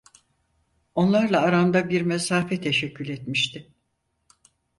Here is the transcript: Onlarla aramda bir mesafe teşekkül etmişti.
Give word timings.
Onlarla 0.95 1.41
aramda 1.41 1.89
bir 1.89 2.01
mesafe 2.01 2.61
teşekkül 2.61 3.09
etmişti. 3.09 3.73